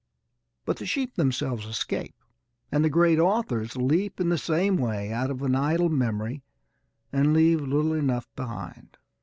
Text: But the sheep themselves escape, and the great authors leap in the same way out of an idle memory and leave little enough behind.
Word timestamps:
But 0.65 0.77
the 0.77 0.87
sheep 0.87 1.13
themselves 1.13 1.67
escape, 1.67 2.15
and 2.71 2.83
the 2.83 2.89
great 2.89 3.19
authors 3.19 3.77
leap 3.77 4.19
in 4.19 4.29
the 4.29 4.37
same 4.39 4.77
way 4.77 5.13
out 5.13 5.29
of 5.29 5.43
an 5.43 5.53
idle 5.53 5.89
memory 5.89 6.41
and 7.13 7.33
leave 7.35 7.61
little 7.61 7.93
enough 7.93 8.27
behind. 8.35 8.97